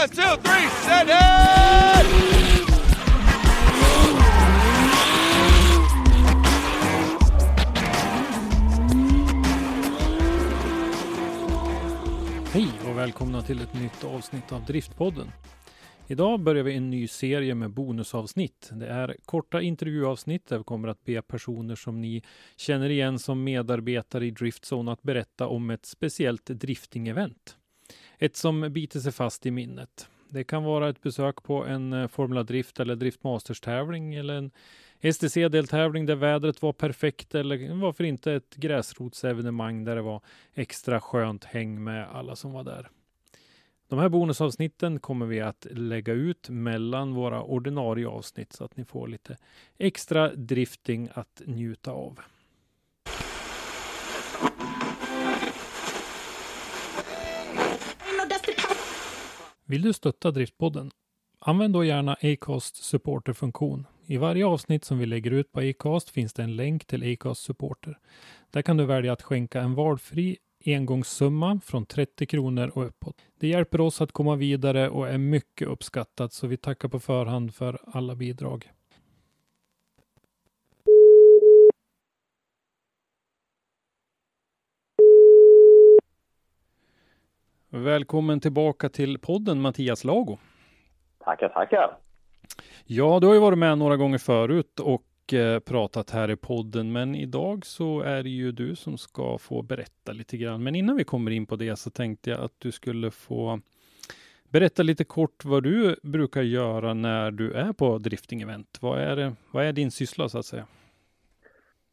[0.00, 1.14] One, two, three, set it!
[12.52, 15.26] Hej och välkomna till ett nytt avsnitt av Driftpodden.
[16.06, 18.70] Idag börjar vi en ny serie med bonusavsnitt.
[18.72, 22.22] Det är korta intervjuavsnitt där vi kommer att be personer som ni
[22.56, 27.56] känner igen som medarbetare i Driftzone att berätta om ett speciellt drifting-event.
[28.22, 30.08] Ett som biter sig fast i minnet.
[30.28, 34.50] Det kan vara ett besök på en eh, Formula Drift eller Drift Masters-tävling eller en
[35.00, 40.20] STC-deltävling där vädret var perfekt eller varför inte ett gräsrotsevenemang där det var
[40.54, 42.88] extra skönt häng med alla som var där.
[43.88, 48.84] De här bonusavsnitten kommer vi att lägga ut mellan våra ordinarie avsnitt så att ni
[48.84, 49.36] får lite
[49.78, 52.20] extra drifting att njuta av.
[59.70, 60.90] Vill du stötta Driftpodden?
[61.38, 63.86] Använd då gärna Acast supporterfunktion.
[64.06, 67.42] I varje avsnitt som vi lägger ut på Acast finns det en länk till Acast
[67.42, 67.98] supporter.
[68.50, 70.36] Där kan du välja att skänka en valfri
[70.66, 73.16] engångssumma från 30 kronor och uppåt.
[73.40, 77.54] Det hjälper oss att komma vidare och är mycket uppskattat så vi tackar på förhand
[77.54, 78.70] för alla bidrag.
[87.72, 90.38] Välkommen tillbaka till podden Mattias Lago.
[91.18, 91.96] Tackar, tackar.
[92.86, 96.92] Ja, du har ju varit med några gånger förut och eh, pratat här i podden,
[96.92, 100.62] men idag så är det ju du som ska få berätta lite grann.
[100.62, 103.60] Men innan vi kommer in på det så tänkte jag att du skulle få
[104.48, 108.78] berätta lite kort vad du brukar göra när du är på drifting-event.
[108.80, 110.66] Vad är, det, vad är din syssla så att säga?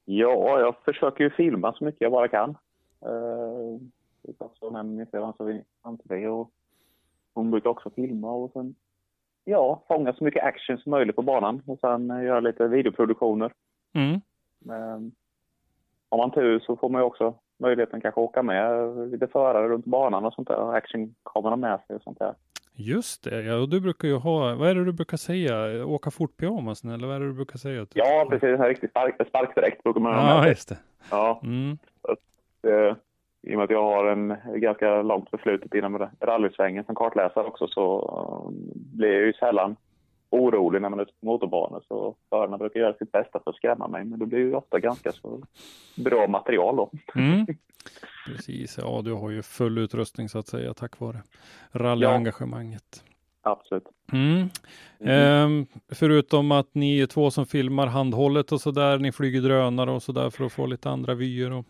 [0.05, 2.49] Ja, jag försöker ju filma så mycket jag bara kan.
[3.05, 3.79] Uh,
[4.37, 5.23] också med min fru
[5.81, 6.51] Ann-Sofie och
[7.33, 8.75] hon brukar också filma och sen
[9.43, 13.51] ja, fånga så mycket action som möjligt på banan och sen uh, göra lite videoproduktioner.
[13.93, 14.13] Mm.
[14.69, 15.09] Uh,
[16.09, 19.85] har man tur så får man ju också möjligheten kanske åka med lite förare runt
[19.85, 22.35] banan och sånt där, actionkamerorna med sig och sånt där.
[22.79, 26.11] Just det, ja, och du brukar ju ha, vad är det du brukar säga, åka
[26.11, 27.85] fort pyjamasen eller vad är det du brukar säga?
[27.93, 30.77] Ja, precis, en riktig spark, sparkdräkt brukar man ha Ja, just det.
[31.11, 31.77] Ja, Mm.
[32.01, 32.11] så
[32.69, 32.95] eh,
[33.47, 37.67] i och med att jag har en ganska långt förflutet inom rallysvängen som kartläsare också
[37.67, 39.75] så eh, blir jag ju sällan
[40.29, 41.83] orolig när man är ute på motorbanor.
[41.87, 44.79] Så förarna brukar göra sitt bästa för att skrämma mig, men det blir ju ofta
[44.79, 45.41] ganska så
[45.95, 46.91] bra material då.
[47.15, 47.45] Mm.
[48.27, 51.17] Precis, ja du har ju full utrustning så att säga tack vare
[51.71, 53.03] rallyengagemanget.
[53.41, 53.87] Absolut.
[54.11, 54.49] Mm.
[54.99, 59.91] Ehm, förutom att ni är två som filmar handhållet och så där, ni flyger drönare
[59.91, 61.65] och så där för att få lite andra vyer och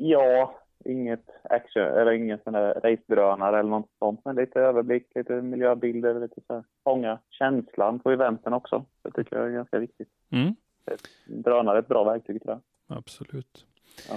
[0.00, 0.54] Ja,
[0.88, 6.20] inget action eller ingen sån där race-drönare eller något sånt, men lite överblick, lite miljöbilder,
[6.20, 8.84] lite så här, fånga känslan på eventen också.
[9.02, 10.08] Det tycker jag är ganska viktigt.
[10.30, 10.54] mm.
[11.26, 12.98] Drönare är ett bra verktyg tror jag.
[12.98, 13.66] absolut.
[14.08, 14.16] Ja.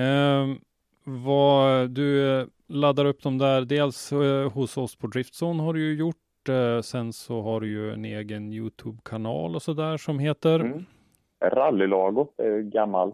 [0.00, 0.58] Ehm,
[1.04, 5.80] vad, du eh, laddar upp dem där, dels eh, hos oss på Driftzone har du
[5.80, 10.18] ju gjort, eh, sen så har du ju en egen Youtube-kanal och så där som
[10.18, 10.84] heter Mm.
[11.42, 13.12] Rallylago det är ju gammal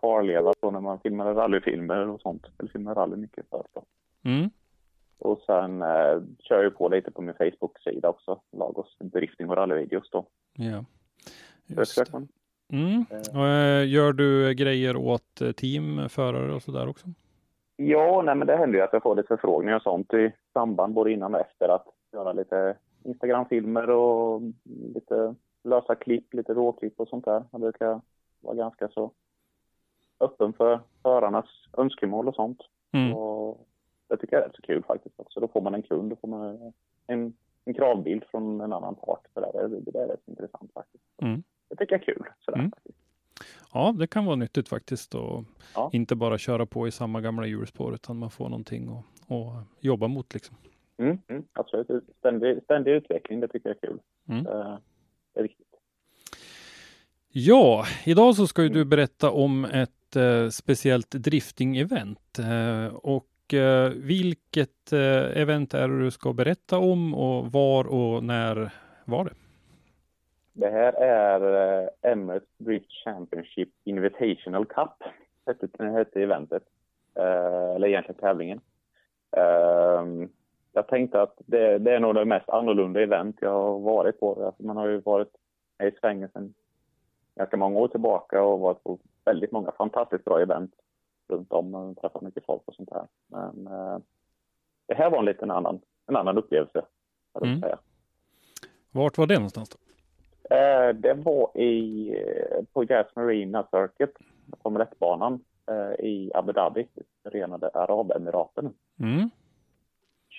[0.00, 2.46] kvarleva från när man filmade rallyfilmer och sånt.
[2.58, 3.82] Eller filmade rally mycket förut då.
[4.30, 4.50] Mm.
[5.18, 8.40] Och sen eh, kör jag på lite på min Facebook-sida också.
[8.52, 10.26] Lagos drifting och rallyvideos då.
[10.56, 10.84] Ja.
[11.66, 12.12] Så Just det.
[12.12, 12.28] man-
[12.72, 13.04] Mm.
[13.34, 17.06] Och, eh, gör du grejer åt eh, team, förare och så där också?
[17.76, 20.94] Ja, nej, men det händer ju att jag får lite förfrågningar och sånt i samband
[20.94, 24.42] både innan och efter att göra lite Instagram-filmer och
[24.94, 25.34] lite
[25.64, 27.44] lösa klipp, lite råklipp och sånt där.
[27.52, 28.00] Jag brukar
[28.40, 29.10] vara ganska så
[30.20, 31.46] öppen för förarnas
[31.76, 32.58] önskemål och sånt.
[32.92, 33.14] Mm.
[33.14, 33.66] Och
[34.08, 35.40] det tycker jag är rätt så kul faktiskt också.
[35.40, 36.72] Då får man en kund, då får man
[37.06, 37.34] en
[37.68, 39.20] en kravbild från en annan part.
[39.34, 41.04] Så där, det, det är rätt intressant faktiskt.
[41.22, 41.42] Mm.
[41.68, 42.22] Det tycker jag är kul.
[42.40, 42.70] Sådär, Mm.
[42.70, 42.98] faktiskt.
[43.72, 45.90] Ja, det kan vara nyttigt faktiskt och Ja.
[45.92, 50.08] inte bara köra på i samma gamla hjulspår utan man får någonting att, att jobba
[50.08, 50.56] mot liksom.
[50.98, 51.88] Mm, mm, absolut.
[52.18, 53.98] Ständig, ständig utveckling, det tycker jag är kul.
[54.28, 54.44] Mm.
[54.44, 55.66] Det är viktigt.
[57.28, 62.38] Ja, idag så ska ju du berätta om ett eh, speciellt drifting-event.
[62.38, 68.24] Eh, och eh, vilket eh, event är det du ska berätta om och var och
[68.24, 68.70] när
[69.04, 69.34] var det?
[70.52, 71.40] Det här är
[71.82, 75.02] eh, Emirates Drift Championship Invitational Cup,
[75.46, 76.62] hette, hette eventet.
[77.14, 78.60] Eh, eller egentligen tävlingen.
[79.36, 80.28] Eh,
[80.72, 84.46] jag tänkte att det, det är nog det mest annorlunda event jag har varit på.
[84.46, 85.32] Alltså man har ju varit
[85.82, 86.54] i svängen sedan
[87.34, 90.74] ganska många år tillbaka och varit på väldigt många fantastiskt bra event
[91.28, 93.06] runt om och träffat mycket folk och sånt här.
[93.26, 93.98] Men eh,
[94.86, 96.84] det här var en liten annan, en annan upplevelse.
[97.42, 97.60] Mm.
[97.60, 97.78] säga.
[98.90, 99.68] Vart var det någonstans?
[99.68, 99.76] Då?
[100.56, 104.16] Eh, det var i, eh, på Jazz Marina Circuit,
[104.62, 106.88] Formel 1-banan eh, i Abu Dhabi,
[107.22, 109.30] Förenade Arabemiraten, Mm,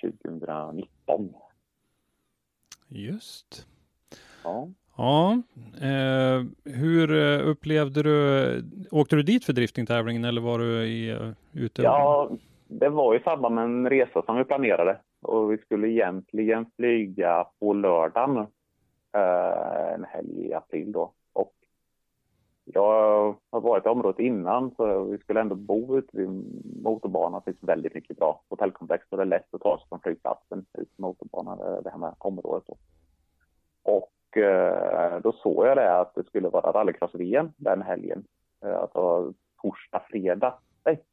[0.02, 1.34] 2019.
[2.88, 3.66] just.
[4.44, 4.68] Ja.
[4.98, 5.42] Ja,
[5.80, 11.28] eh, hur eh, upplevde du, åkte du dit för driftingtävlingen eller var du i, eh,
[11.52, 11.82] ute?
[11.82, 12.30] ja,
[12.66, 17.46] det var i samband med en resa som vi planerade och vi skulle egentligen flyga
[17.60, 18.36] på lördagen,
[19.12, 21.12] eh, en helg i april då.
[21.32, 21.54] Och
[22.64, 26.28] jag har varit i området innan så vi skulle ändå bo ute vid
[26.82, 27.42] motorbanan.
[27.44, 30.58] Det finns väldigt mycket bra hotellkomplex och det är lätt att ta sig från flygplatsen
[30.58, 32.64] ut till motorbanan, eh, det här med området.
[32.66, 32.76] Då.
[33.82, 34.10] Och
[35.22, 38.24] då såg jag det att det skulle vara rallycross-VM den helgen.
[38.64, 39.32] Eh, alltså
[39.62, 40.58] torsdag, fredag.
[40.84, 41.04] Nej.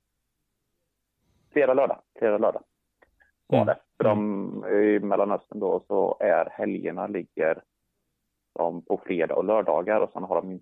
[1.54, 2.02] Fredag, lördag.
[2.20, 2.64] Fredag, lördag
[3.48, 3.66] var Mm.
[3.68, 3.80] det.
[3.98, 7.62] För de, I Mellanöstern då så är helgerna ligger
[8.54, 10.60] de på fredag och lördagar och sen har de,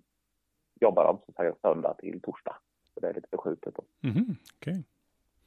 [0.80, 2.56] jobbar de så att säga söndag till torsdag.
[2.94, 3.74] Så det är lite förskjutet.
[3.74, 3.82] Då.
[4.08, 4.84] Mhm, okej.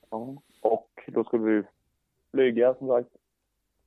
[0.09, 0.35] Ja.
[0.61, 1.63] Och då skulle vi
[2.31, 3.09] flyga som sagt.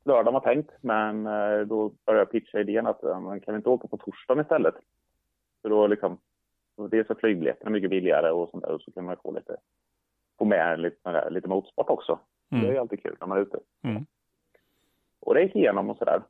[0.04, 3.68] Lördag var tänkt, men eh, då började jag pitcha idén att man kan vi inte
[3.70, 4.74] åka på torsdagen istället?
[5.62, 6.18] För då liksom,
[6.90, 9.56] dels är flygbiljetterna mycket billigare och sånt där, och så kan man få lite,
[10.38, 12.18] få med lite, där, lite motorsport också.
[12.48, 12.72] Det är Mm.
[12.72, 13.58] ju alltid kul när man är ute.
[13.82, 14.06] Mm.
[15.20, 16.22] Och det gick igenom och sådär.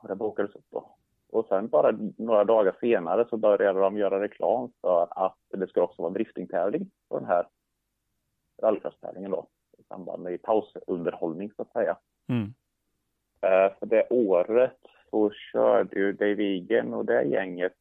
[0.00, 0.88] Och det bokades upp då.
[1.30, 5.82] Och sen bara några dagar senare så började de göra reklam för att det ska
[5.82, 7.46] också vara driftingtävling på den här
[8.62, 9.46] rallycross-tävlingen då.
[9.78, 11.96] I samband med pausunderhållning så att säga.
[12.28, 12.54] Mm.
[13.40, 14.78] Eh, för det året
[15.10, 17.72] så körde ju Dave Egan och det gänget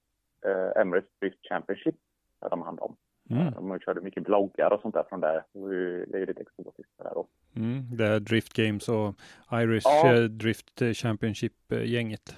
[0.46, 1.96] eh, Emirates Drift Championship
[2.42, 2.96] hade de hand om.
[3.30, 3.48] Mm.
[3.48, 5.44] Eh, De körde mycket bloggar och sånt där från där.
[5.54, 7.28] Det är ju- lite exotiskt det där då.
[7.56, 7.98] Mm.
[7.98, 9.16] Det är Drift Games och
[9.52, 10.28] Irish Ja.
[10.28, 12.36] Drift Championship-gänget.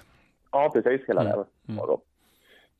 [0.52, 1.08] Ja, precis.
[1.08, 1.32] Hela Mm.
[1.32, 1.76] det Mm.
[1.80, 2.00] var då.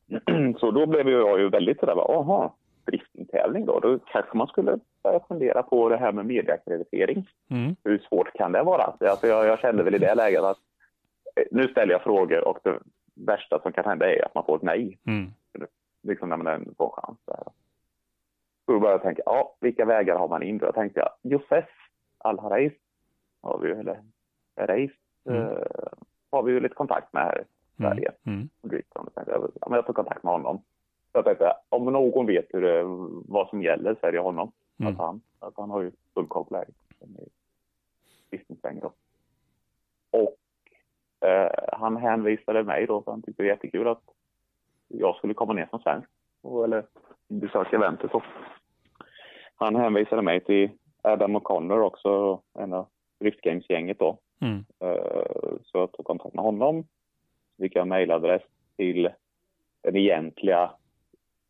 [0.59, 2.55] Så då blev jag ju väldigt sådär, bara, aha,
[2.89, 3.79] driftingtävling då.
[3.79, 7.27] Då kanske man skulle börja fundera på det här med medieackreditering.
[7.49, 7.75] Mm.
[7.83, 8.83] Hur svårt kan det vara?
[8.83, 10.57] Alltså jag, jag kände väl i det läget att
[11.35, 12.79] eh, nu ställer jag frågor och det
[13.15, 14.97] värsta som kan hända är att man får ett nej.
[15.05, 15.31] Mm.
[16.03, 17.17] Liksom när man ändå får en chans.
[17.25, 17.43] Där.
[18.65, 20.57] Så började jag tänka, ja, vilka vägar har man in?
[20.57, 21.65] Då tänkte jag, Josef
[22.17, 22.73] Al-Harais
[23.41, 23.99] har vi ju, eller
[24.55, 24.91] Reis,
[25.29, 25.41] Mm.
[25.41, 25.57] eh,
[26.31, 27.43] har vi ju lite kontakt med här i
[27.77, 28.11] Sverige.
[28.25, 28.49] Mm.
[28.61, 29.05] Driftson.
[29.05, 30.61] Då tänkte jag, ja, men jag tar kontakt med honom.
[31.13, 32.83] Jag tänkte, om någon vet hur det,
[33.33, 34.51] vad som gäller så är det honom.
[34.79, 34.93] Mm.
[34.93, 36.75] Att han, att han har ju full koll på läget.
[40.11, 40.37] Och
[41.29, 44.03] eh, han hänvisade mig då, för han tyckte det var jättekul att
[44.87, 46.09] jag skulle komma ner som svensk.
[46.41, 46.85] Och, eller
[47.27, 48.23] besöka eventet då.
[49.55, 50.69] Han hänvisade mig till
[51.01, 52.87] Adam O'Connor också, en av
[53.19, 54.17] Drift Games-gänget då.
[54.41, 54.65] Mm.
[54.79, 55.23] Eh,
[55.63, 56.83] Så jag tog kontakt med honom.
[57.55, 58.41] Så fick jag en mejladress
[58.75, 59.09] till
[59.81, 60.71] den egentliga,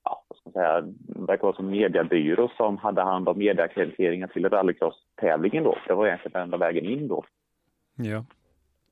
[0.09, 4.27] ja, vad ska man säga, det verkar vara som mediebyrå som hade hand om medieackrediteringar
[4.27, 5.77] till rallycross-tävlingen då.
[5.87, 7.23] Det var egentligen den enda vägen in då.
[7.95, 8.25] Ja.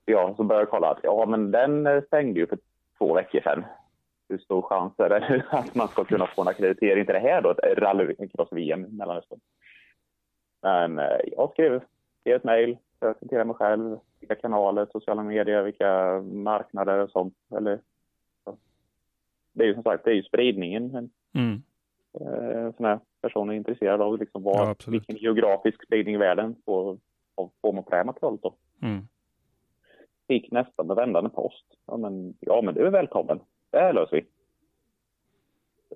[0.05, 2.57] Ja, så började jag kolla att ja, men den eh, stängde ju för
[2.97, 3.65] två veckor sedan.
[4.29, 7.41] Hur stor chans är det att man ska kunna få en ackreditering till det här
[7.41, 9.39] då, ett rallycross-VM i Mellanöstern?
[10.61, 11.81] Men eh, jag skrev,
[12.21, 17.33] skrev ett mejl, presenterade mig själv, vilka kanaler, sociala medier, vilka marknader och sånt.
[17.57, 17.79] Eller.
[19.57, 21.61] Det är ju som sagt, det är ju spridningen en Mm.
[22.19, 24.17] eh, sån här person är intresserad av.
[24.19, 26.97] Liksom vad, Ja, vilken geografisk spridning i världen får,
[27.61, 29.07] får man på det här materialet då Mm.
[30.27, 31.65] fick nästan med vändande post.
[31.85, 33.39] Ja men, ja, men du är välkommen.
[33.71, 34.25] Det här löser vi.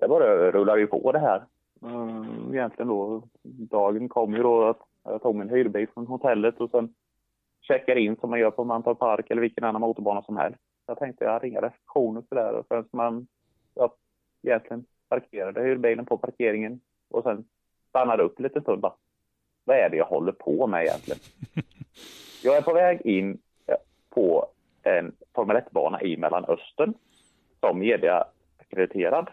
[0.00, 1.42] Det bara rullar ju på det här.
[1.82, 6.70] Mm, egentligen då, dagen kom ju då att jag tog min hyrbil från hotellet och
[6.70, 6.94] sen
[7.60, 10.58] checkar in som man gör på Mantorp Park eller vilken annan motorbana som helst.
[10.86, 13.26] Jag tänkte jag ringa receptionen så där och sen man
[13.74, 13.96] ja,
[14.42, 17.44] egentligen parkerade, hyrde bilen på parkeringen och sen
[17.88, 18.94] stannade upp lite stund bara.
[19.64, 21.20] Vad är det jag håller på med egentligen?
[22.44, 23.38] Jag är på väg in
[24.10, 24.46] på
[24.82, 26.94] en Formel 1-bana i Mellanöstern
[27.60, 29.30] som media-akkrediterad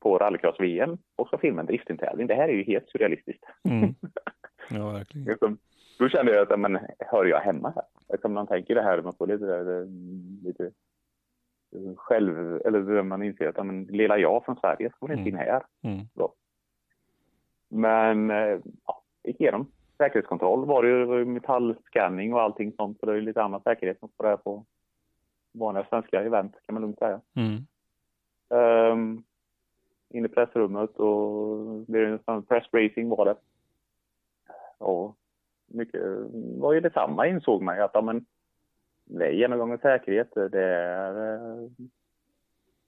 [0.00, 2.26] på rallycross-VM och ska filma en driftintävling.
[2.26, 3.44] Det här är ju helt surrealistiskt.
[3.68, 3.94] Mm.
[4.70, 5.26] Ja, verkligen.
[5.26, 5.58] Liksom,
[5.98, 7.84] Då kände jag att, men, hör jag hemma här?
[8.08, 9.86] Liksom man tänker det här, man får lite, där,
[10.44, 10.70] lite
[11.96, 15.62] själv, eller man inser att, men, lilla jag från Sverige får inte in här.
[15.82, 16.06] Mm.
[17.68, 19.66] Men, eh, ja, gick igenom
[19.96, 23.00] säkerhetskontroll var det ju metallscanning och allting sånt.
[23.00, 24.64] Så det är lite annan säkerhet som får det på
[25.52, 27.20] vanliga svenska event kan man lugnt säga.
[27.34, 27.66] Mm.
[28.48, 29.24] Um,
[30.10, 33.36] in i pressrummet och det är en press racing var det.
[34.78, 35.16] Och
[35.66, 36.02] mycket
[36.58, 38.24] var ju detsamma insåg man ju att ja, men,
[39.04, 40.34] det är genomgången säkerhet.
[40.34, 41.68] Det är, eh,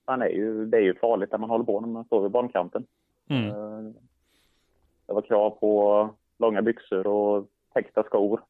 [0.06, 2.30] man är ju, det är ju farligt när man håller på när man står vid
[2.30, 2.87] bankanten.
[3.28, 3.49] Mm.
[3.49, 3.92] Eh,
[5.06, 8.42] Det var krav på långa byxor och täckta skor.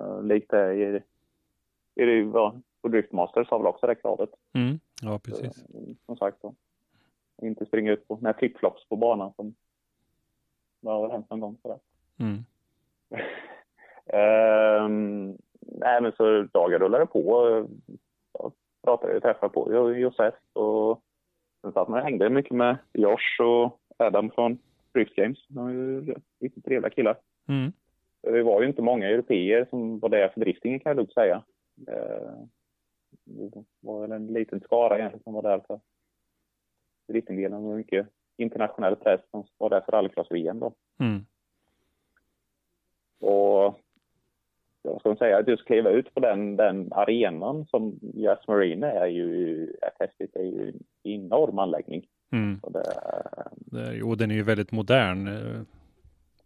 [0.00, 1.02] Uh, likt det i,
[2.02, 4.30] i ja, på Driftmasters har väl också det kravet.
[4.52, 4.80] Mm.
[5.02, 5.58] Ja, precis.
[5.58, 6.54] Eh, Som sagt då.
[7.42, 9.54] Inte springa ut på, med flipflops på banan som
[10.80, 11.78] det har väl hänt någon gång sådär.
[12.18, 12.44] Mm.
[14.06, 17.20] Ehm, nej men så dagen rullade på.
[18.32, 18.52] Jag
[18.82, 21.02] pratade, träffade på Josef och
[21.62, 24.58] sen satt man och hängde mycket med Josh och Adam från
[24.92, 25.46] Drift Games.
[25.48, 27.16] De är ju riktigt trevliga killar.
[27.48, 27.72] Mm.
[28.22, 31.42] Det var ju inte många europeer som var där för driftingen kan jag lugnt säga.
[31.88, 32.32] Eh,
[33.24, 35.80] Det var väl en liten skara egentligen som var där för
[37.08, 37.62] driftingdelen.
[37.62, 38.06] Det var mycket
[38.36, 40.72] internationell press som var där för rallycross-VM då.
[41.00, 41.26] Mm.
[43.20, 43.80] Och
[44.84, 49.06] jag ska säga att just kliva ut på den, den arenan som Jazz Marine är
[49.06, 50.36] ju är häftigt.
[50.36, 52.06] Är ju en enorm anläggning.
[52.32, 52.58] Mm.
[52.62, 52.82] Och det,
[53.56, 55.26] Det och den är ju väldigt modern.
[55.28, 55.60] eh,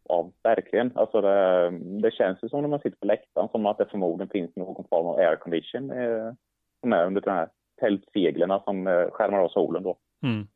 [0.08, 0.92] ja, verkligen.
[0.94, 1.70] Alltså det,
[2.02, 4.84] det känns ju som när man sitter på läktaren som att det förmodligen finns någon
[4.90, 6.32] form av aircondition eh,
[6.80, 7.48] som är under de här
[7.80, 9.96] tältseglerna som eh, skärmar av solen då.
[10.22, 10.46] Mm.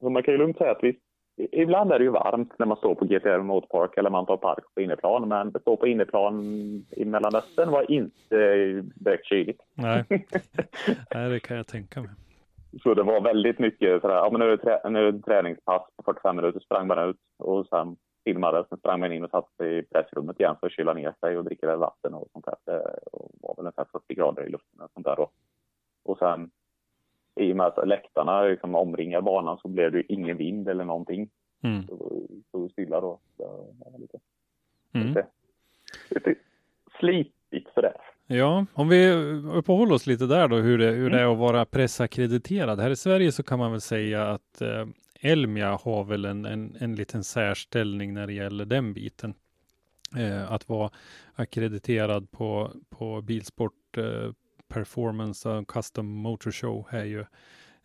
[0.00, 0.98] Så man kan ju lugnt säga att vi,
[1.36, 4.80] ibland är det ju varmt när man står på GTR Motorpark eller Mantorp Park på
[4.80, 6.44] inneplan, men att stå på inneplan
[6.90, 8.36] i Mellanöstern var inte
[8.94, 9.60] direkt kyligt.
[9.74, 10.04] Nej.
[11.14, 12.10] Nej, det kan jag tänka mig.
[12.82, 15.22] Så det var väldigt mycket sådär, ja men nu är det, trä, nu är det
[15.22, 19.30] träningspass på 45 minuter, sprang man ut och sen filmade, sen sprang man in och
[19.30, 22.44] satt sig i pressrummet igen för att kyla ner sig och dricka vatten och sånt
[22.44, 22.56] där.
[22.64, 22.98] Det
[23.40, 25.30] var väl ungefär 40 grader i luften och sånt där då.
[26.04, 26.50] Och sen
[27.40, 30.84] i och med att läktarna liksom omringar banan så blev det ju ingen vind eller
[30.84, 31.28] någonting.
[31.62, 31.86] Mm.
[31.86, 33.18] Så stod stilla då.
[33.36, 34.18] Var lite,
[34.92, 35.08] Mm.
[35.08, 35.26] lite,
[36.10, 36.34] lite
[37.00, 37.96] slitigt sådär.
[38.26, 39.10] Ja, om vi
[39.54, 41.28] uppehåller oss lite där då, hur det, hur det Mm.
[41.28, 42.80] är att vara pressackrediterad.
[42.80, 44.86] Här i Sverige så kan man väl säga att eh,
[45.20, 49.34] Elmia har väl en, en, en liten särställning när det gäller den biten.
[50.18, 50.90] Eh, att vara
[51.34, 54.32] akkrediterad på, på Bilsport eh,
[54.74, 57.20] Performance och Custom Motor Show är ju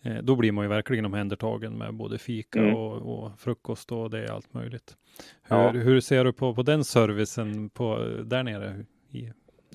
[0.04, 2.76] eh, då blir man ju verkligen omhändertagen med både fika Mm.
[2.76, 2.94] och,
[3.24, 4.98] och frukost och det är allt möjligt.
[5.44, 5.70] Hur, Ja.
[5.72, 9.32] hur ser du på, på den servicen på, där nere i,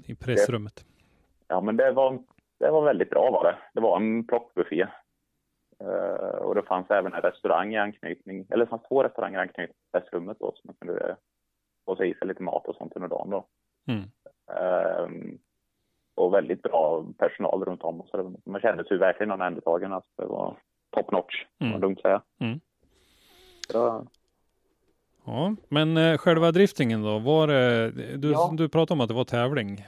[0.07, 0.85] i pressrummet?
[1.49, 2.23] Ja, men det var,
[2.59, 3.57] det var väldigt bra var det.
[3.75, 4.87] Det var en plockbuffé.
[5.81, 9.43] Eh, och det fanns även en restaurang i anknytning, eller det fanns två restauranger i
[9.43, 11.17] anknytning till pressrummet då, så man kunde
[11.85, 13.47] få sig i sig lite mat och sånt under dagen då.
[13.89, 14.03] Mm.
[14.59, 15.39] Ehm,
[16.15, 18.03] och väldigt bra personal runt om.
[18.11, 19.93] Så man kände sig verkligen omhändertagen.
[19.93, 20.57] Alltså det var
[20.91, 21.81] top notch, kan man Mm.
[21.81, 22.23] lugnt säga.
[22.41, 22.61] Mm.
[23.73, 24.05] Ja,
[25.27, 27.19] Ja, men eh, själva driftingen då?
[27.19, 28.51] Var det, du, Ja.
[28.57, 29.85] du pratade om att det var tävling.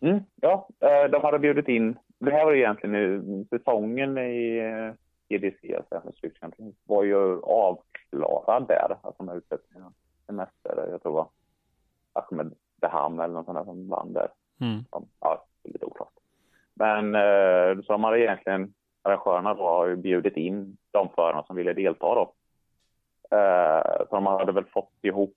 [0.00, 1.98] Mm, ja, eh, de hade bjudit in.
[2.18, 4.94] Det här var ju egentligen nu, säsongen i eh,
[5.36, 6.02] EDC, alltså
[6.84, 8.96] var ju avklarad där.
[9.02, 9.92] Alltså utsett sina
[10.26, 11.28] semester, jag tror det var
[12.12, 14.28] Ahmed Beham eller något sånt där som vann där.
[14.60, 14.84] Mm.
[15.20, 16.12] Ja, lite oklart.
[16.74, 21.56] Men eh, så de hade egentligen, arrangörerna då har ju bjudit in de förarna som
[21.56, 22.32] ville delta då.
[23.36, 25.36] Eh, så de hade väl fått ihop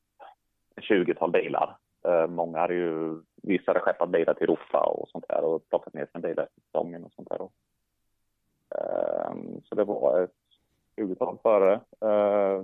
[0.75, 1.77] ett 20-tal bilar.
[2.05, 5.93] Eh, många hade ju, vissa hade skeppat bilar till Europa och sånt där och plockat
[5.93, 7.37] ner sina bilar efter säsongen och sånt där.
[7.37, 7.49] då.
[8.75, 9.33] Eh,
[9.63, 10.31] så det var ett
[10.97, 12.63] 20-tal förare eh,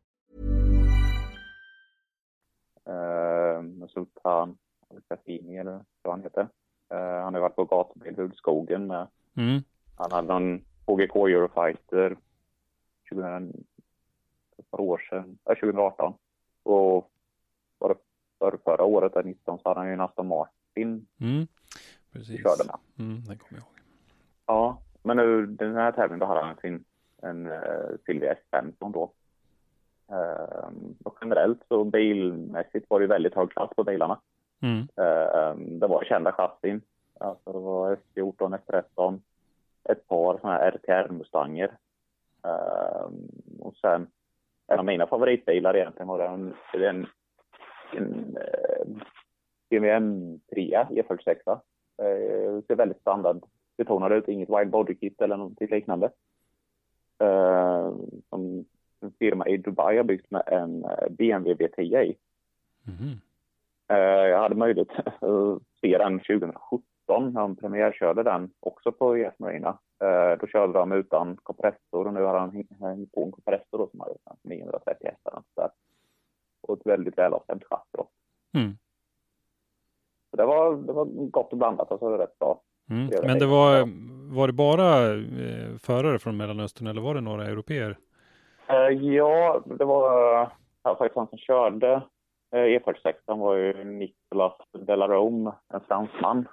[2.89, 4.57] Uh, Sultan
[4.89, 6.41] Al-Qasimi eller vad han heter.
[6.93, 9.07] Uh, han har varit på gatubil Hudskogen med.
[9.37, 9.61] Mm.
[9.97, 12.17] Han hade någon HGK Eurofighter
[13.09, 13.63] 2000,
[14.57, 16.13] ett par år sedan, äh, 2018.
[16.63, 17.11] Och
[17.77, 17.95] var det
[18.39, 21.47] för förra året, där 19, så hade han ju en Aston Martin Mm.
[22.11, 22.41] Precis.
[22.41, 22.77] körde med.
[22.99, 23.79] Mm, det kommer jag ihåg.
[24.45, 26.83] Ja, men nu den här tävlingen då hade han sin
[27.21, 29.13] en uh, Silvia S15 då.
[30.11, 30.69] Uh,
[31.03, 34.19] och generellt så bilmässigt var det väldigt hög klass på bilarna.
[34.61, 34.79] Mm.
[34.79, 36.81] Uh, det var kända chassin.
[37.19, 39.19] Alltså det var S14, S13,
[39.89, 41.71] ett par sådana här RTR-mustanger.
[42.47, 43.09] Uh,
[43.59, 44.07] och sen
[44.67, 47.07] en av mina favoritbilar egentligen var en, en,
[47.93, 49.03] en uh,
[49.69, 51.59] BMW M3 E46.
[52.01, 56.11] Uh, ser väldigt standardbetonad ut, inget wide body kit eller något liknande.
[58.29, 58.65] Som
[59.03, 62.17] en firma i Dubai har byggt med en eh, BMW V10 i.
[62.83, 63.21] Mhm.
[63.91, 69.39] Uh, jag hade möjlighet att se den 2017 när de premiärkörde den också på ES
[69.39, 69.77] Marina.
[70.03, 73.87] Uh, då körde de utan kompressor och nu har han hängt på en kompressor då,
[73.91, 75.41] som har 930 hästar.
[76.61, 77.89] Och ett väldigt välavstämt chassi.
[77.91, 78.07] då.
[78.59, 78.77] Mm.
[80.31, 82.61] Så det var, det var gott och blandat, alltså rätt bra.
[82.89, 83.09] Mm.
[83.23, 83.89] Men det var,
[84.35, 87.97] var det bara eh, förare från Mellanöstern eller var det några europeer?
[88.73, 90.11] Eh, ja, det var
[90.83, 91.93] ja, faktiskt han som körde
[92.51, 93.13] eh, E46.
[93.27, 96.47] Han var ju Nicolas Delarome, en fransman.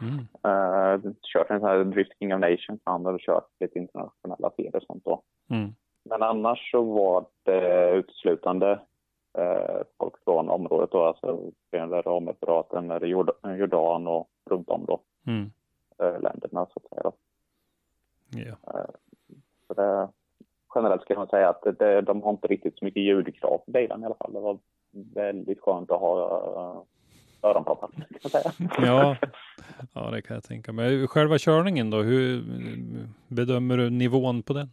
[0.00, 0.18] Mm.
[0.18, 2.80] Uh, kört en sån här Drift King of Nations.
[2.84, 5.22] Han hade kört lite internationella serier och sånt då.
[5.50, 5.74] Mm.
[6.04, 8.80] Men annars så var det uteslutande
[9.38, 15.50] eh, folk från området då, alltså Arabemiraten, eller Jordan, och runt om då, Mm.
[15.98, 17.02] eh, länderna så att säga.
[17.02, 17.12] Då.
[18.30, 18.56] Ja.
[19.66, 20.08] Så det,
[20.74, 24.02] generellt ska man säga att det, de har inte riktigt så mycket ljudkrav på bilen
[24.02, 24.32] i alla fall.
[24.32, 24.58] Det var
[25.14, 26.82] väldigt skönt att ha uh,
[27.50, 27.90] öronproppar.
[28.78, 29.16] Ja.
[29.94, 31.06] ja, det kan jag tänka mig.
[31.08, 32.42] Själva körningen då, hur
[33.28, 34.68] bedömer du nivån på den?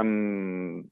[0.00, 0.90] Um,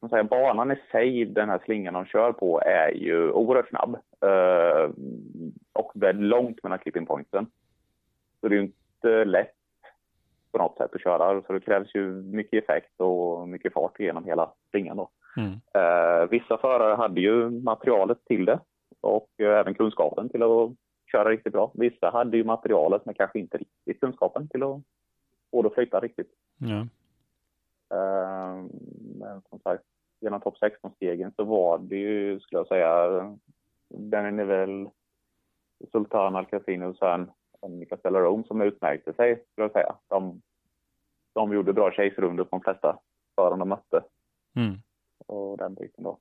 [0.00, 3.96] man säga, banan i sig, den här slingan de kör på, är ju oerhört snabb.
[4.24, 4.90] Uh,
[5.72, 7.46] och väldigt långt mellan clipping pointsen.
[8.40, 9.59] Så det är ju inte lätt
[10.52, 11.42] på något sätt att köra.
[11.42, 15.10] Så det krävs ju mycket effekt och mycket fart genom hela slingan då.
[15.36, 15.50] Mm.
[15.52, 18.60] Uh, vissa förare hade ju materialet till det
[19.00, 20.70] och uh, även kunskapen till att
[21.12, 21.72] köra riktigt bra.
[21.74, 24.80] Vissa hade ju materialet men kanske inte riktigt kunskapen till att
[25.50, 26.30] få det att flyta riktigt.
[26.58, 26.86] Ja.
[27.90, 28.64] Eh,
[29.18, 29.84] Men som sagt,
[30.20, 33.36] genom topp 16-stegen så var det ju, skulle jag säga,
[33.88, 34.88] den är väl
[35.92, 37.30] Sultan Al-Qasimi och sen
[37.68, 39.94] Niklas Delarome som utmärkte sig, skulle jag säga.
[40.08, 40.39] De,
[41.32, 42.98] de gjorde bra chase-rundor på de flesta
[43.34, 44.02] förare de mötte
[44.56, 44.82] Mm.
[45.26, 46.18] och den biten då.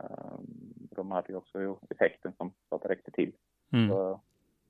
[0.00, 0.38] Eh,
[0.96, 3.32] De hade ju också effekten som så att det räckte till.
[3.72, 3.88] Mm.
[3.88, 4.20] Så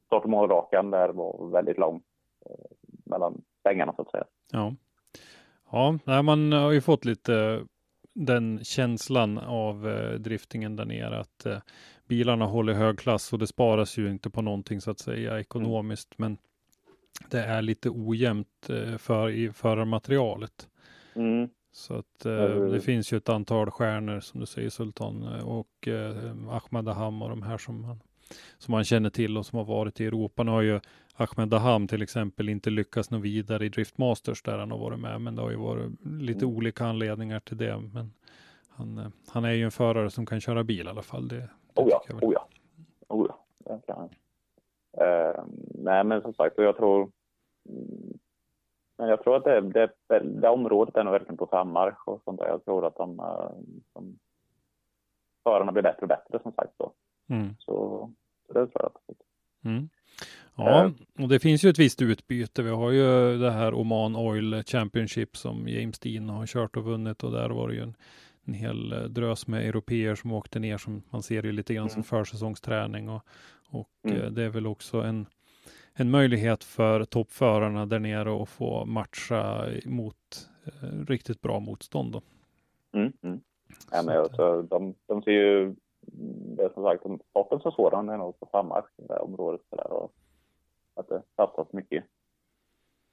[0.07, 2.03] Start och målrakan där var väldigt lång
[2.47, 2.55] eh,
[3.05, 4.25] mellan svängarna så att säga.
[4.51, 4.75] Ja,
[6.05, 7.65] ja man har ju fått lite
[8.15, 11.59] den känslan av eh, driftingen där nere att eh,
[12.09, 16.19] bilarna håller hög klass och det sparas ju inte på någonting så att säga ekonomiskt,
[16.19, 16.39] men
[17.29, 20.69] det är lite ojämnt eh, för i förarmaterialet.
[21.15, 21.49] Mm.
[21.73, 22.71] Så att eh, Mm.
[22.73, 27.23] det finns ju ett antal stjärnor som du säger Sultan eh, och eh, Ahmed Aham
[27.23, 28.01] och de här som man,
[28.59, 30.43] som man känner till och som har varit i Europa.
[30.43, 30.81] Nu har ju
[31.15, 34.99] Ahmed Aham till exempel inte lyckats nå vidare i Drift Masters där han har varit
[35.01, 36.57] med, men det har ju varit lite Mm.
[36.57, 37.79] olika anledningar till det.
[37.93, 38.13] Men
[38.69, 41.29] han, eh, han är ju en förare som kan köra bil i alla fall.
[41.29, 42.49] Det, det Oh ja, oh ja.
[43.09, 44.09] Oh ja, det kan han.
[45.07, 45.45] Eh,
[45.85, 47.11] nej, men som sagt, jag tror...
[48.99, 49.91] Men jag tror att det, det,
[50.23, 52.49] det området är nog verkligen på frammarsch och sånt där.
[52.49, 53.51] Jag tror att de, eh,
[53.95, 54.19] de
[55.43, 56.77] förarna blir bättre och bättre som sagt.
[56.77, 56.93] Så,
[57.31, 57.55] Mm.
[57.59, 58.11] så,
[58.47, 59.23] så det tror jag absolut.
[59.65, 59.89] Mm.
[60.55, 62.63] Ja, och det finns ju ett visst utbyte.
[62.63, 67.25] Vi har ju det här Oman Oil Championship som James Dean har kört och vunnit
[67.25, 67.97] och där var det ju en,
[68.45, 71.99] en hel drös med europeer som åkte ner som man ser ju lite grann som
[71.99, 72.05] mm.
[72.05, 73.23] försäsongsträning och,
[73.71, 74.35] och mm.
[74.35, 75.27] det är väl också en,
[76.01, 82.13] en möjlighet för toppförarna där nere att få matcha mot eh, riktigt bra motstånd.
[82.13, 82.23] Då.
[82.93, 83.41] Mm, mm.
[83.93, 85.75] Ja, men alltså, de, de ser ju,
[86.57, 89.61] det är som sagt, sporten som sådan är nog på samma det området.
[89.71, 90.13] Så där, och
[90.95, 92.05] att det satsas mycket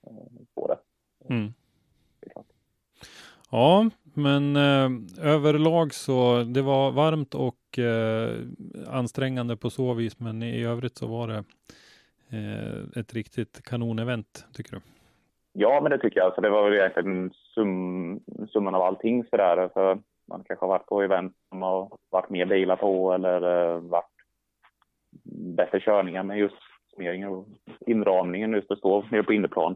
[0.08, 0.78] eh, på det.
[1.34, 1.54] Mm.
[2.20, 2.30] det
[3.52, 4.90] ja, men eh,
[5.34, 8.40] överlag så det var varmt och eh,
[8.88, 11.44] ansträngande på så vis, men i övrigt så var det
[12.30, 14.82] Eh, ett riktigt kanonevent, tycker du?
[15.54, 16.26] Ja, men det tycker jag.
[16.26, 19.58] Alltså, det var väl egentligen sum, summan av allting sådär.
[19.58, 23.80] Alltså, man kanske har varit på event som har varit mer bilar på eller eh,
[23.80, 24.12] varit
[25.56, 26.56] bättre körningar med just
[26.94, 27.48] summeringen och
[27.80, 29.76] inramningen just att stå nere på innerplan.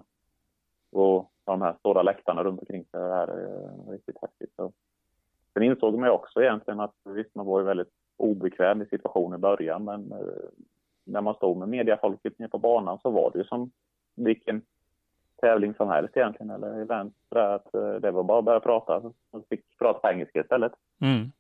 [0.92, 4.54] Och de här stora läktarna runt omkring så Det här är eh, riktigt häftigt.
[4.56, 4.72] Så.
[5.54, 9.40] Sen insåg man ju också egentligen att visst, man var ju väldigt obekväm i situationen
[9.40, 10.14] i början, men
[11.04, 13.72] när man stod med mediafolket nere på banan så var det ju som
[14.16, 14.62] vilken
[15.42, 17.16] tävling som helst egentligen, eller event.
[17.30, 19.02] Att uh, det var bara att börja prata.
[19.32, 20.72] Man fick prata på engelska istället.
[21.02, 21.32] Mm.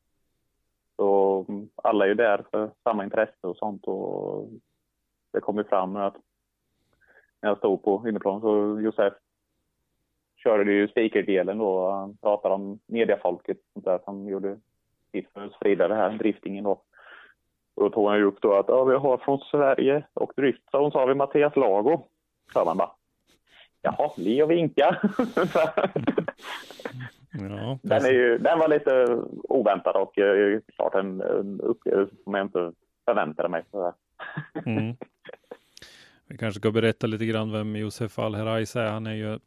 [0.95, 1.45] Så
[1.75, 3.87] alla är ju där för samma intresse och sånt.
[3.87, 4.49] Och
[5.33, 6.15] det kom ju fram att
[7.41, 9.13] när jag stod på inneplan så Josef
[10.43, 11.89] körde ju speakerdelen då.
[11.89, 14.59] Han pratade om mediafolket sånt där, som gjorde
[15.11, 16.81] sitt för att sprida det här driftingen då.
[17.75, 20.91] Och då tog han ju upp då att ja, vi har från Sverige och Driftzone
[20.91, 22.07] så har vi Mattias Lago.
[22.53, 22.91] Så man bara,
[23.81, 25.01] jaha, le och vinka.
[27.31, 32.33] ja, den, är ju, den var lite oväntad och uh, klart en, en upplevelse som
[32.33, 32.71] jag inte
[33.05, 33.63] förväntade mig.
[34.65, 34.95] Mm.
[36.27, 38.87] Vi kanske ska berätta lite grann vem Josef Al-Heraiz är.
[38.87, 39.39] Han är ju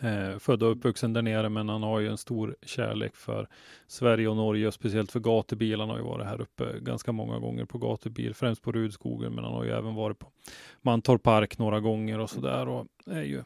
[0.00, 3.48] Eh, född och uppvuxen där nere, men han har ju en stor kärlek för
[3.86, 5.80] Sverige och Norge, och speciellt för gatubil.
[5.80, 9.44] Han har ju varit här uppe ganska många gånger på gatubil, främst på Rudskogen, men
[9.44, 10.26] han har ju även varit på
[10.82, 13.42] Mantorp Park några gånger och så där och är ju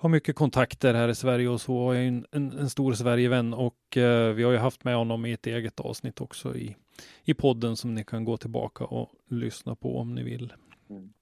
[0.00, 1.94] har mycket kontakter här i Sverige och så.
[1.94, 5.26] Jag är en, en, en stor Sverigevän och eh, vi har ju haft med honom
[5.26, 6.76] i ett eget avsnitt också i,
[7.24, 10.52] i podden som ni kan gå tillbaka och lyssna på om ni vill.
[10.90, 11.12] Mm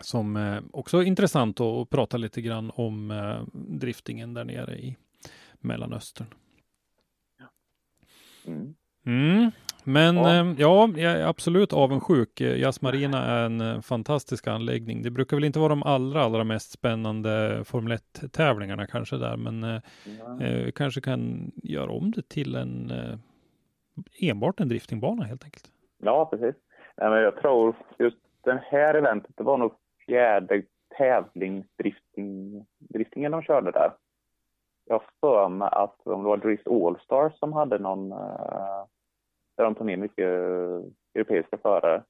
[0.00, 4.96] som eh, också är intressant att prata lite grann om eh, driftingen där nere i
[5.60, 6.26] Mellanöstern.
[8.46, 8.74] Mm.
[9.06, 9.50] Mm.
[9.84, 10.40] Men ja.
[10.40, 12.40] Eh, ja, jag är absolut avundsjuk.
[12.40, 15.02] Jazz Marina är en fantastisk anläggning.
[15.02, 19.36] Det brukar väl inte vara de allra, allra mest spännande Formel 1 tävlingarna kanske där,
[19.36, 20.70] men ja.
[20.74, 23.18] kanske kan göra om det till en eh,
[24.30, 25.64] enbart en driftingbana helt enkelt.
[26.02, 26.54] Ja, precis.
[26.96, 29.72] jag tror just den här eventet, det var nog
[30.08, 30.62] fjärde
[30.98, 33.92] tävlingsdriftingen de körde där.
[34.84, 38.84] Jag för mig att om det var Drift Allstars som hade någon, uh,
[39.56, 40.28] där de tog ner mycket
[41.14, 42.02] europeiska förare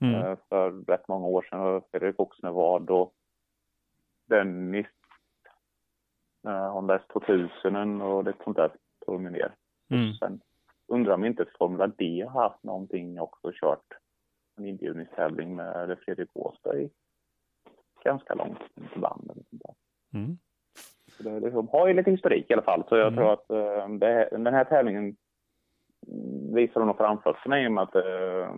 [0.00, 0.14] mm.
[0.14, 1.60] uh, för rätt många år sedan.
[1.60, 3.14] Och Fredrik Oxnevad och
[4.28, 4.86] Dennis,
[6.44, 8.70] Honda S2000 och det sånt där
[9.06, 9.54] tog de ner.
[9.90, 10.12] Mm.
[10.12, 10.40] Sen
[10.86, 13.86] undrar om inte Formula D har haft någonting också kört
[14.56, 16.90] en inbjudningstävling med Fredrik Åsberg
[18.04, 18.58] ganska långt
[18.94, 19.44] banden.
[20.14, 20.38] Mm.
[21.18, 23.16] Det, de har ju lite historik i alla fall, så jag mm.
[23.16, 25.16] tror att uh, det, den här tävlingen
[26.54, 28.54] visar nog framför sig mig med att, uh,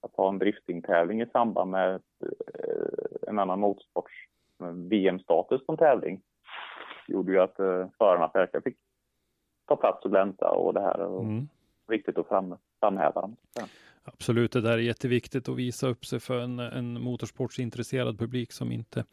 [0.00, 4.14] att ha en driftingtävling i samband med uh, en annan motorsports
[4.90, 6.20] VM-status som tävling
[7.06, 8.76] gjorde ju att uh, förarna verkligen fick
[9.66, 11.00] ta plats och glänta och det här.
[11.00, 11.48] Och mm.
[11.88, 13.36] Viktigt att fram, framhäva dem.
[13.54, 13.62] Ja.
[14.12, 18.72] Absolut, det där är jätteviktigt att visa upp sig för en, en motorsportsintresserad publik som
[18.72, 19.04] inte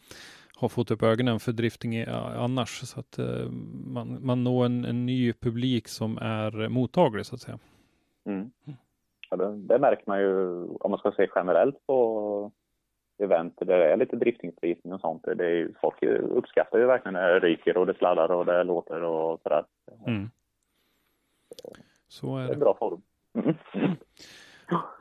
[0.56, 2.80] har fått upp ögonen för drifting annars.
[2.80, 3.50] Så att uh,
[3.86, 7.60] man, man når en, en, ny publik som är mottaglig så att säga.
[8.26, 8.52] Mm.
[9.30, 12.52] Ja, det, det, märker man ju om man ska se generellt på
[13.18, 15.24] event där det är lite driftingsprisning och sånt.
[15.24, 18.64] Det är ju, folk uppskattar ju verkligen när det ryker och det sladdar och det
[18.64, 19.64] låter och sådär.
[20.08, 20.30] Mm.
[22.08, 22.48] Så är det.
[22.48, 23.02] det är en bra form.
[23.34, 23.56] Mm.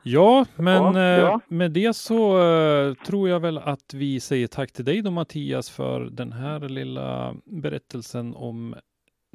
[0.03, 1.33] Ja, men ja, ja.
[1.33, 5.11] Eh, med det så uh, tror jag väl att vi säger tack till dig då
[5.11, 8.75] Mattias för den här lilla berättelsen om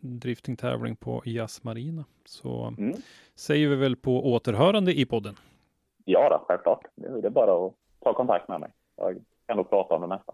[0.02, 2.04] driftingtävling på Jazz Marina.
[2.24, 2.96] Så mm.
[3.34, 5.34] säger vi väl på återhörande i podden.
[6.04, 6.84] Ja, då, självklart.
[6.94, 8.70] Det är bara att ta kontakt med mig.
[8.96, 10.32] Jag kan nog prata om det mesta.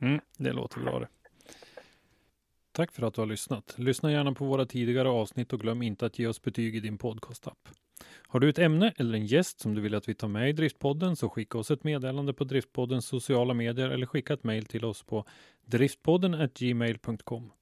[0.00, 1.08] mm, det låter bra det.
[2.76, 3.74] Tack för att du har lyssnat.
[3.78, 6.98] Lyssna gärna på våra tidigare avsnitt och glöm inte att ge oss betyg i din
[6.98, 7.68] podcastapp.
[8.28, 10.52] Har du ett ämne eller en gäst som du vill att vi tar med i
[10.52, 14.84] Driftpodden så skicka oss ett meddelande på Driftpoddens sociala medier eller skicka ett mejl till
[14.84, 15.24] oss på
[15.66, 17.52] driftpodden gmail.com.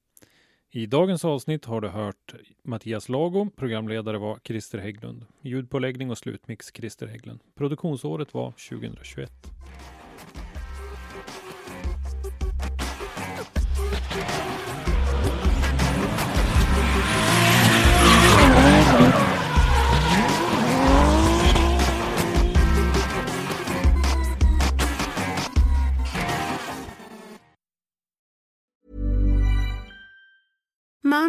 [0.69, 5.25] I dagens avsnitt har du hört Mattias Lago, programledare var Christer Hägglund.
[5.41, 7.39] Ljudpåläggning och slutmix Christer Hägglund.
[7.55, 9.31] Produktionsåret var 2021.